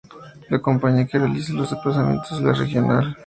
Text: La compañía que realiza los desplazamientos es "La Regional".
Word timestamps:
La 0.49 0.57
compañía 0.59 1.05
que 1.05 1.19
realiza 1.19 1.53
los 1.53 1.69
desplazamientos 1.69 2.31
es 2.31 2.41
"La 2.41 2.53
Regional". 2.53 3.15